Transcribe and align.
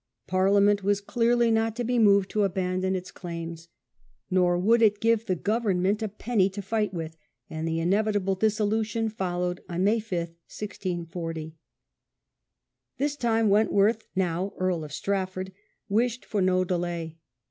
Parliament 0.25 0.83
was 0.83 0.99
clearly 0.99 1.51
not 1.51 1.75
to 1.75 1.83
be 1.83 1.99
moved 1.99 2.31
to 2.31 2.41
abandon 2.41 2.95
its 2.95 3.11
claims. 3.11 3.67
Nor 4.31 4.57
would 4.57 4.81
it 4.81 4.99
give 4.99 5.27
the 5.27 5.35
government 5.35 6.01
a 6.01 6.07
penny 6.07 6.49
to 6.49 6.61
fight 6.63 6.91
with, 6.91 7.15
and 7.51 7.67
the 7.67 7.79
inevitable 7.79 8.33
dissolution 8.33 9.09
followed 9.09 9.61
on 9.69 9.83
May 9.83 9.99
5, 9.99 10.17
1640. 10.29 11.55
This 12.97 13.15
time 13.15 13.47
Wentworth, 13.49 14.07
now^ 14.17 14.53
Earl 14.57 14.83
of 14.83 14.91
Strafford, 14.91 15.51
wished 15.87 16.25
for 16.25 16.41
no 16.41 16.63
delay. 16.65 17.19